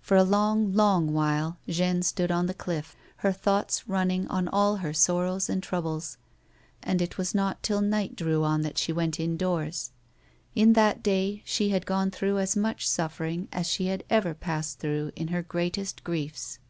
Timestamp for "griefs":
16.04-16.60